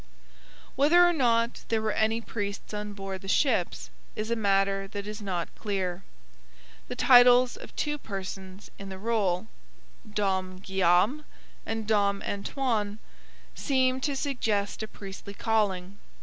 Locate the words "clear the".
5.53-6.95